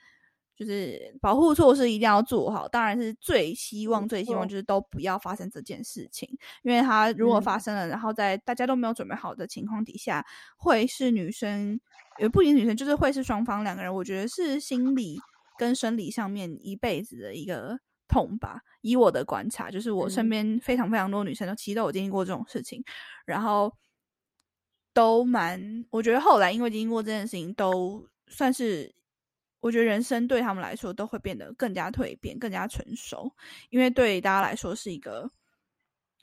[0.57, 6.27] 就是保护措施一定要做好，当然是最希望、最希望就是都不要发生这件事情，
[6.63, 10.25] 因为它如果发生了，然后在大家都没有准备好的情况底下，
[10.57, 11.79] 会是女生，
[12.19, 15.21] 也不仅女生，就是会是双方两个人，我觉得是心理
[15.59, 18.63] 跟生理上面一辈子的一个痛吧。
[18.81, 22.83] 以我的观察，就是我身边非常非常多女生都其实都有经历过这种事情，
[23.27, 23.71] 然后
[24.95, 28.97] 都蛮，我觉得后来因为经历过这件事情，都算是。
[29.67, 33.29] 我觉得人生对他们来说都会变得更加蜕变、更加成熟，
[33.71, 35.29] 因为对大家来说是一个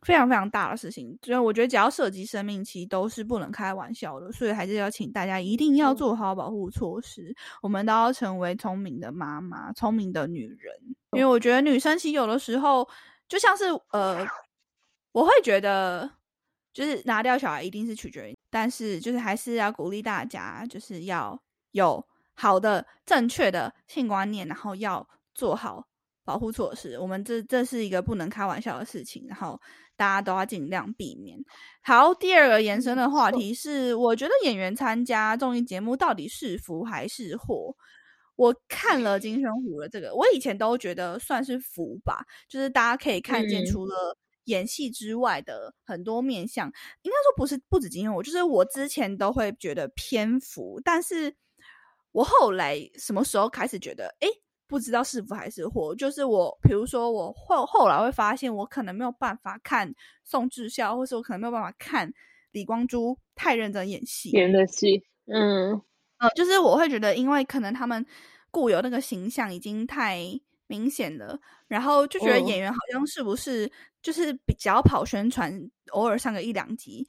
[0.01, 1.19] 非常非常大的事情。
[1.21, 4.32] 所以我觉得只要涉及生命，其实都是不能开玩笑的。
[4.32, 7.36] 所以还是要请大家一定要做好保护措施。
[7.62, 10.73] 我们都要成为聪明的妈妈、聪明的女人。
[11.12, 12.88] 因为我觉得女生其实有的时候
[13.27, 14.25] 就像是呃，
[15.12, 16.10] 我会觉得
[16.71, 21.38] 就是拿掉小孩一定是取决于，但是就是还是要鼓励大家，就是要
[21.71, 22.01] 有。
[22.36, 25.88] 好的，正确的性观念，然后要做好
[26.26, 26.98] 保护措施。
[26.98, 29.60] 我们这这是一个不能开玩笑的事情，然后
[29.96, 31.38] 大家都要尽量避免。
[31.84, 37.76] 好，第二个延伸的话题是，我觉得演员参加综艺节目到底是福还是祸？
[38.36, 46.67] 我看了金宣虎的这个，我以前都觉得算是福吧，就是大家可以看见除了演戏之外的很多面相，
[47.04, 51.36] 应该说不是不止金宣虎，就是我之前都会觉得偏福，但是。
[52.13, 54.28] 我后来什么时候开始觉得，哎，
[54.67, 55.93] 不知道是福还是祸？
[55.93, 62.10] 就是我，比如说我后后来会发现，我可能没有办法看宋智孝，或是我可能没有办法看
[62.52, 65.82] 李光洙太认真演戏演的戏，嗯
[66.19, 68.06] 呃，就是我会觉得，因为可能他们
[68.49, 70.19] 固有那个形象已经太
[70.67, 73.69] 明显了，然后就觉得演员好像是不是
[74.02, 75.52] 就是比较跑宣传，
[75.91, 77.08] 偶尔上个一两集。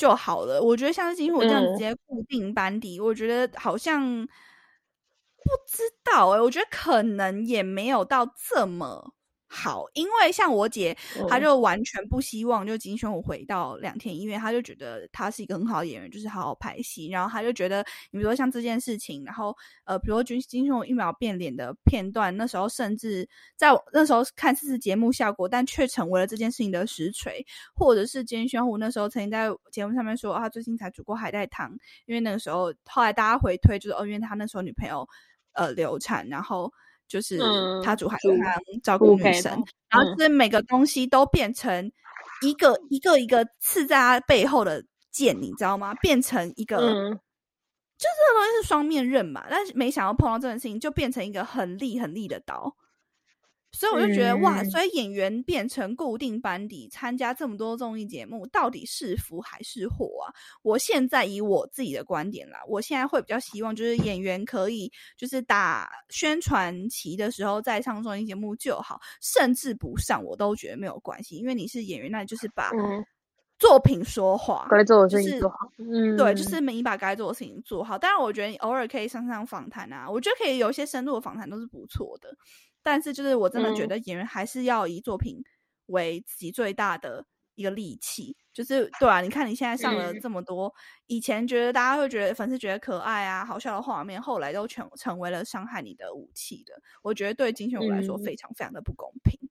[0.00, 9.12] 就好了，我觉得像是金虎这样直接固定班底，我觉得好像不知道哎，我觉得可能也没有到这么。
[9.52, 10.96] 好，因为像我姐，
[11.28, 17.08] 她就完全不希望就金宣虎回到两天医院，她就觉得他是一个很好的演员，就是好好拍戏。
[17.08, 19.52] 然后她就觉得，你比如说像这件事情，然后
[19.86, 27.44] 呃，比如说金金宣虎一秒变脸的片段，那时候甚至在那时候看似是节目效果，但却成为了这件事情的实锤。
[27.74, 31.72] 或者是金宣虎那时候曾经在节目上面说，他最近才煮过海带汤，
[32.06, 35.04] 因为那个时候后来大家回推就是哦，因为他那时候女朋友
[35.54, 36.72] 呃流产，然后。
[37.10, 37.40] 就是
[37.82, 39.52] 他煮海汤照顾女生，
[39.90, 41.90] 然后这每个东西都变成
[42.42, 45.92] 一个一个一个刺在他背后的剑，你知道吗？
[45.94, 49.44] 变成一个，就这个东西是双面刃嘛。
[49.50, 52.76] 但是没想到碰到这件事情，就变成一个很利很利的刀。
[53.72, 60.34] 所以我就觉得哇，所以演员变成固定班底参加这么多综艺节目，到底是福还是祸啊？
[60.62, 72.70] 我现在以我自己的观点啦，我现在会比较希望就是演员可以就是打宣传旗的时候再上综艺节目就好，甚至不上我都觉得没有关系，因为你是演员，那就是把
[73.58, 75.58] 作品说话，该做的事情做好。
[75.78, 77.98] 嗯，对，就是你把该做的事情做好。
[77.98, 82.34] 当然，我觉得你偶尔可以上上访谈啊，我觉得可以有一些深度的访谈都是不错的。
[82.82, 85.42] 但是，就是我真的觉得演员还是要以作品
[85.86, 88.36] 为自己最大的一个利器。
[88.52, 90.74] 就是对啊，你看你现在上了这么多，
[91.06, 96.74] 以前觉得大家会觉得粉丝觉得可爱啊、好笑的画面，后来都成成为了伤害你的武器的。
[97.02, 99.48] 我觉得对金秀武来说非常非常的不公平。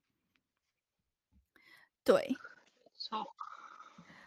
[2.04, 2.36] 对，
[3.10, 3.26] 好，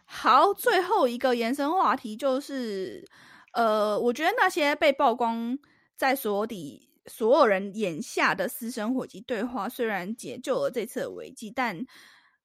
[0.05, 3.07] 好，最后一个延伸话题就是，
[3.53, 5.57] 呃，我觉得那些被曝光
[5.95, 6.89] 在所底。
[7.05, 11.85] 所有人眼下的私生活及对话，虽然解救了这次的危机，但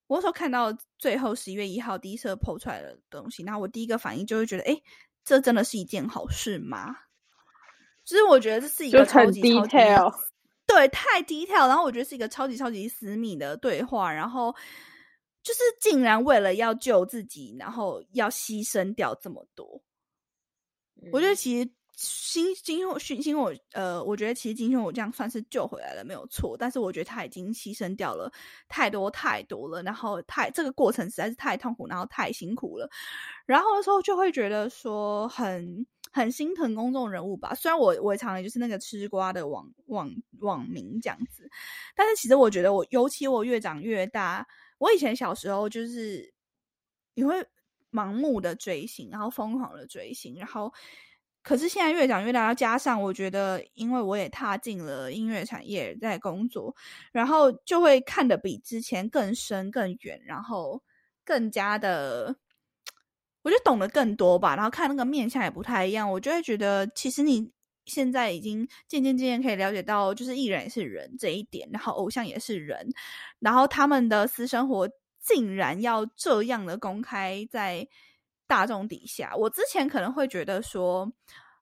[0.09, 4.77] 我所看到最后十一月一号第一次抛出来的东西，那我第一个反应就会觉得，哎，
[5.25, 6.97] 这真的是一件好事吗？
[8.05, 9.79] 其实我觉得这是一个超级超级
[10.67, 14.53] 对太 detail，然后我觉得是一个超级超级私密的对话，然后
[15.43, 19.81] 就是竟然为了要救自己，然后要牺牲掉这么多，
[21.13, 21.71] 我觉得其实。
[22.01, 26.57] 金金雄勋金我呃，我觉得其实金雄我这样算是救回来了，没有错。
[26.57, 28.33] 但是我觉得他已经牺牲掉了
[28.69, 32.89] 太多太多了，然后太这个过程实在是太痛苦，然后太辛苦了。
[33.47, 37.53] 然后的时候就会觉得说很很心疼公众人物吧。
[37.53, 41.51] 虽然我我常常就是那个吃瓜的网网网民这样子，
[41.97, 44.47] 但是其实我觉得我尤其我越长越大，
[44.79, 46.33] 我以前小时候就是
[47.15, 47.45] 你会
[47.91, 50.73] 盲目的追星，然后疯狂的追星，然后。
[51.49, 56.77] 可是现在越讲越大，加上我觉得，因为我也踏进了音乐产业在工作，
[57.11, 60.83] 然后就会看得比之前更深更远，然后
[61.25, 62.37] 更加的，
[63.41, 64.55] 我就懂得更多吧。
[64.57, 67.51] 然后看那个面相也不太一样，我就会觉得，其实你
[67.87, 72.93] 现在已经渐渐渐渐可以了解到，就是艺人也是人这一点，然后偶像也是人，
[73.39, 74.87] 然后他们的私生活
[75.19, 77.89] 竟然要这样的公开在。
[78.49, 81.09] 大众底下，我之前可能会觉得说，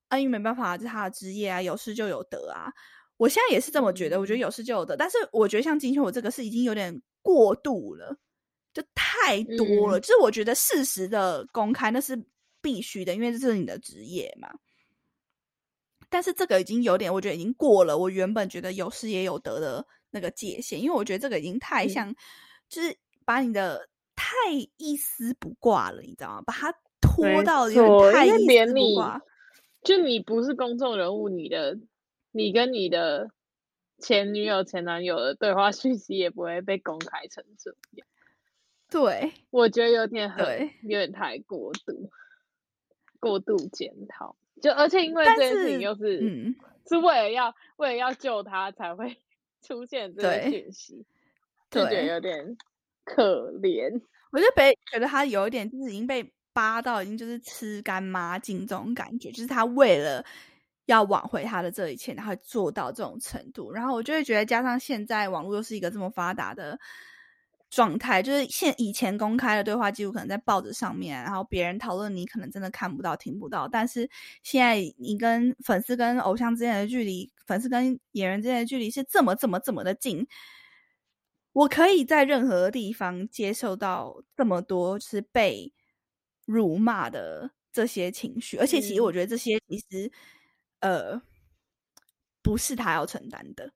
[0.08, 2.72] 啊，因为没办法，这是他的职业啊，有失就有得啊。
[3.16, 4.96] 我现在也是这么觉得，我觉得有失就有得。
[4.96, 8.16] 但是我觉得像金秋，我这个是已经有点过度了，
[8.72, 9.98] 就太多了。
[9.98, 12.16] 就是我觉得事实的公开那是
[12.62, 14.48] 必须的，因为这是你的职业嘛。
[16.08, 22.14] 但是这个已经有点，我觉得已经过了我原本觉得有失也有得的那个界限，因为我觉得这个已经太像，
[22.68, 23.88] 就是把你的。
[24.26, 26.42] 太一丝不挂了，你知道吗？
[26.44, 29.22] 把他拖到有点太一丝不挂。
[29.84, 31.78] 就你不是公众人物，你的
[32.32, 33.30] 你跟你的
[33.98, 38.08] 前女友、前男友的对话讯息也不会被公开成这样。
[38.90, 42.10] 对，我觉得有点很有点太过度，
[43.20, 44.34] 过度检讨。
[44.60, 46.56] 就而且因为这件事情又是嗯，
[46.88, 49.16] 是为了要为了要救他才会
[49.62, 51.06] 出现这个讯息，
[51.70, 52.56] 就觉得有点。
[53.08, 54.02] 可怜，
[54.36, 60.22] 我就被觉得他有一点就是已经被扒到，已经就是吃干抹净这种感觉，就是他为了
[60.84, 63.72] 要挽回他的这一切，然后做到这种程度。
[63.72, 66.78] 然后我就会觉得，加上现在网络又是一个这么发达的
[67.70, 73.66] 状态，就是现以前公开的对话记录可能在报纸上面，然后别人讨论你可能真的看不到、听不到。
[73.66, 74.06] 但是
[74.42, 80.26] 现在你跟粉丝跟偶像之间的距离，粉丝跟演员之间的距离是这么、这么、这么的近。
[81.56, 85.72] 我可以在任何地方接受到这么多是被
[86.44, 90.12] 辱骂的这些情绪，而且其实我觉得这些其实
[90.80, 91.18] 呃
[92.42, 93.72] 不是他要承担的，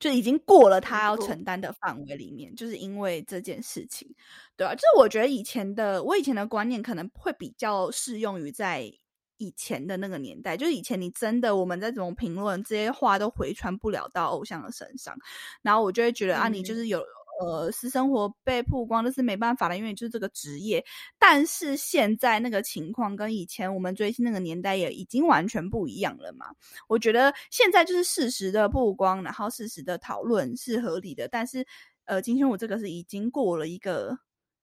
[0.00, 4.12] 就已经过了他要承担的范围里面，就是因为这件事情，
[4.56, 8.92] 对啊，就是我觉得以前的我以前的观念可能会比较适用于在。
[9.40, 15.16] 以前的那个年代，就是以前你真的我们在怎么评论这些话都回传不了到偶像的身上，
[15.62, 17.02] 然后我就会觉得啊，你就是有
[17.40, 20.84] 呃私生活被曝光，那是没办法的，因为就是这个职业。
[21.18, 26.46] 但是现在那个情况跟以前我们追星那个年代也已经完全不一样了嘛。
[26.86, 31.66] 我觉得现在就是事实的曝光，然后事实的讨论是合理的，但是
[32.04, 34.18] 呃，今天我这个是已经过了一个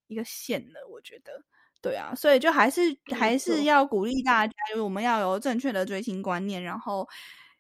[0.06, 1.44] 一个线了，我觉得。
[1.82, 2.82] 对啊，所以就还是
[3.16, 7.08] 还是要鼓励大家，就是我们要有正确的追星观念，然后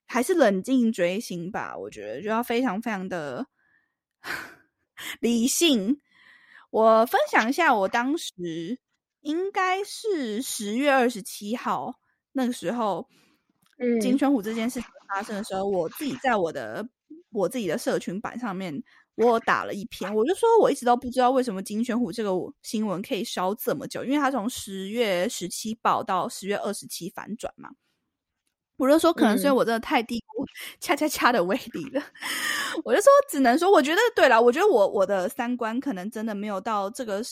[0.08, 1.78] 还是冷静追星吧。
[1.78, 3.46] 我觉得就要非常非常的
[5.22, 6.02] 理性。
[6.72, 8.80] 我分享一下，我当时
[9.22, 11.96] 应该是十月二十七号
[12.34, 13.08] 那个时候，
[13.78, 16.88] 嗯，金圈虎这件事情发生的时候，我自己在我的
[17.32, 18.84] 我自己的社群版上面。
[19.18, 27.70] 我打了一篇，我就说我一直都不知道为什么金宣虎这个新闻可以烧这么久，因为他从十月十七报到十月二十七反转嘛。
[28.78, 30.46] 我就说可能是因为我真的太低估
[30.80, 32.04] 恰恰恰的威力了。
[32.86, 37.24] 我就说只能说，我觉得对了，我觉得我我的三观可能真的没有到这个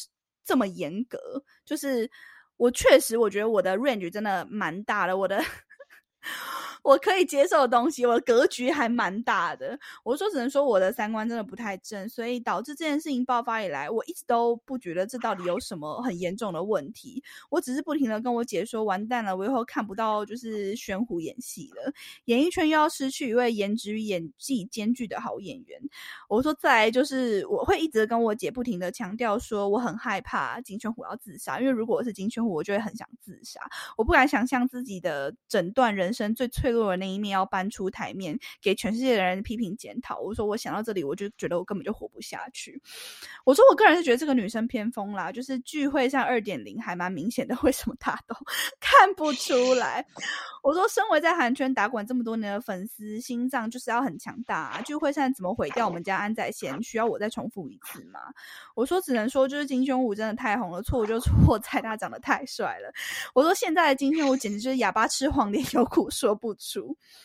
[0.43, 1.19] 这么严格，
[1.63, 2.09] 就是
[2.57, 5.39] 我确实我觉得我的 range 真的蛮大的，我的。
[6.85, 9.77] 我可以接受的东西，我格局还蛮大的。
[10.03, 17.23] 我说，只能说我的三观真的不太正，所以导致这件事情爆发以来，我一直都不觉得这到底有什么很严重的问题。
[17.49, 21.91] 我只是不停的跟我姐说，完蛋了，我以后看不到就是玄虎演戏了，
[22.25, 25.81] 演艺圈又要失去一位颜值与演技兼具的好演员。
[26.29, 33.59] 我说，再来就是我会一直跟我姐不停的强调说，我很害怕金圈虎要自杀，因为如果我是金圈虎，我就会很想自杀。
[33.97, 36.74] 我不敢想象自己的整段人生最脆。
[36.75, 40.19] 弱的那一面要搬出台面，给全世界的人批评检讨。
[40.19, 42.81] 我说，我想到这里，我就觉得我根本就活不下去。
[43.45, 48.35] 我说，我个人是觉得这个女生偏疯啦，就是聚会上二点零还蛮明显的，为什么大家都
[48.81, 50.05] 看不出来？
[50.63, 54.55] 我说，身为在韩圈打滚这么多年的粉丝，心脏就是要很强大。
[54.55, 56.81] 啊聚会上怎么毁掉我们家安宰贤？
[56.81, 58.19] 需要我再重复一次吗？
[58.73, 62.91] 我说，只能说就是金胸武真的太红了，错误就错 在他长得太帅了。
[63.33, 66.55] 我说，现在的金宣武简直就是哑巴吃黄连，有苦说不。
[66.55, 66.59] 出，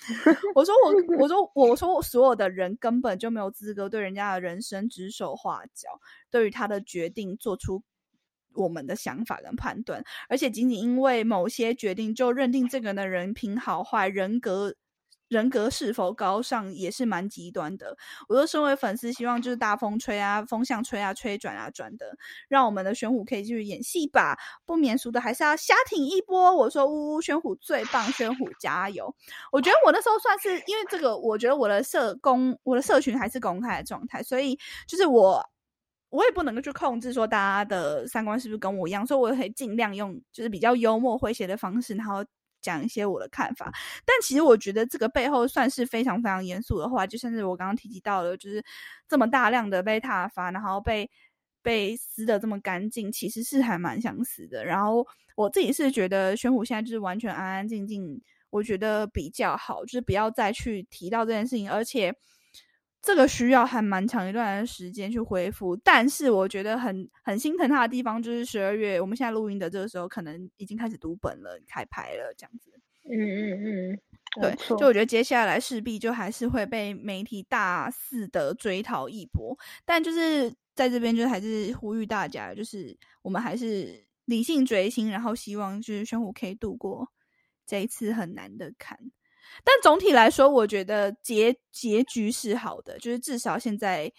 [0.54, 5.88] 我说我我说我说我所有的人根本就没有资格对人家的人生指手画脚，
[6.30, 7.82] 对于他的决定做出
[8.54, 14.74] 我们的想法跟判断，而且仅仅因为某些决定就认定这个人的人品好坏、人格
[15.30, 17.96] 人格是否高尚也是蛮极端的。
[18.28, 22.18] 我说，身为粉丝，希望就是大风吹啊，风向吹啊，吹转啊转的，
[22.48, 24.36] 让我们的玄虎可以继续演戏吧。
[24.66, 26.52] 不免俗的，还是要瞎挺一波。
[26.56, 29.14] 我说，呜呜，玄虎最棒，玄虎加油！
[29.52, 34.58] 我觉得我那时候算是因为这个，我觉得我的社公，我的社群还是公开的状态，所以
[34.88, 35.48] 就是我，
[36.08, 42.24] 我也不能够去控制说大家的三观是不是跟我一样，所以我可以尽量用就是比较幽默诙谐的方式，然后。
[42.60, 43.72] 讲一些我的看法，
[44.04, 48.64] 但其实我觉得这个背后算是非常非常严肃的话，就像是我刚刚提及到了，就是
[49.08, 51.10] 这么大量的被挞伐，然后被
[51.62, 54.64] 被撕的这么干净，其实是还蛮想死的。
[54.64, 55.06] 然后
[55.36, 62.14] 我自己是觉得宣虎现在就是完全安安静静，我觉得比较好，就是不要再去提到这件事情，而且。
[63.02, 72.70] 这个需要还蛮长一段时间去恢复，但是我觉得很很心疼他的地方就是十二月，我们现在录音的这个时候，可能已经开始读本了，开拍了这样子。
[73.10, 73.98] 嗯嗯嗯，
[74.42, 87.08] 对，就我觉得接下来势必就还是会被媒体大肆的追讨一波，但就是在这边就还是呼吁大家，就是我们还是理性追星，然后希望就是玄虎可以度过
[87.66, 88.98] 这一次很难的坎。
[89.64, 94.10] 但总体来说，我觉得结结局是好的，就是至少现在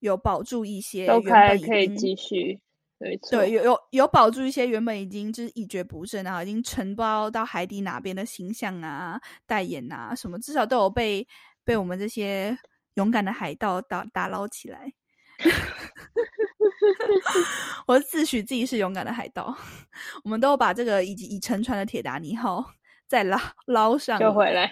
[0.00, 2.60] 有保住一些原本可以继续，
[2.98, 11.26] 对对，有有有保住一些原本已经就是一蹶不振，然后已经承包到海底哪边的形象啊、代言啊什么，至少都有被
[11.64, 12.56] 被我们这些
[12.94, 14.92] 勇敢的海盗打打捞起来。
[17.86, 19.56] 我自诩自己是勇敢的海盗，
[20.24, 22.64] 我们都把这个已经已沉船的铁达尼号。
[23.08, 24.70] 再捞捞上救回来，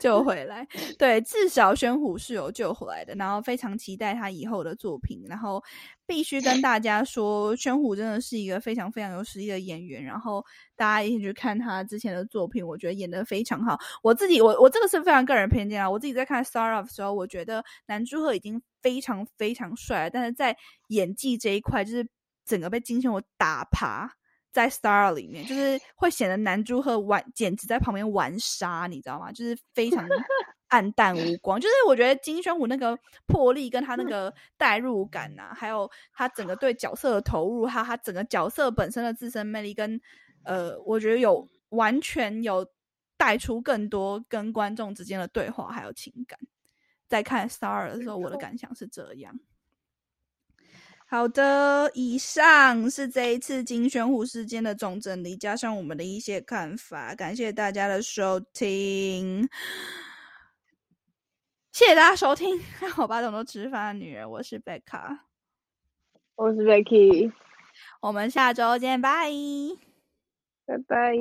[0.00, 0.66] 救 回来。
[0.98, 3.14] 对，至少宣虎是有救回来的。
[3.16, 5.22] 然后非常期待他以后的作品。
[5.28, 5.62] 然后
[6.06, 10.02] 必须跟大家说，宣虎真的是一个非常非常有实力的演员。
[10.02, 10.42] 然后
[10.74, 13.78] 大家一起去看他之前的作品，我觉得演的非常好。
[14.02, 15.90] 我自己，我我这个是非常个人偏见啊。
[15.90, 20.56] 我自己在看《Star of》的时候，我觉得南柱赫已经非常非常帅了，但是在
[20.88, 22.08] 演技这一块，就是
[22.46, 24.14] 整个被金宣虎打趴。
[24.52, 29.32] 在 Star 里面，就是会显得男主和玩，简直在旁边玩沙，你知道吗？
[29.32, 30.06] 就是非常
[30.68, 31.58] 暗淡无光。
[31.58, 32.96] 就是我觉得金宣虎那个
[33.26, 40.00] 魄力，跟他那个 代入感呐，还有他整个对角色的投入，还有他整个角色本身的自身魅力，跟
[40.44, 42.66] 呃，我觉得有完全有
[43.16, 46.38] 带出更多跟观众之间的对话，还有情感。
[47.08, 49.34] 在看 Star 的时候，我的感想是这样。
[51.12, 57.14] 好的，以上是这一次金宣虎事件的总整理，加上我们的一些看法。
[57.14, 59.46] 感谢大家的收听，
[61.70, 62.58] 谢谢大家收听。
[62.96, 65.26] 我把董都吃饭的女人，我是贝卡，
[66.34, 67.30] 我是 Becky，
[68.00, 69.30] 我们下周见，拜
[70.64, 71.12] 拜拜。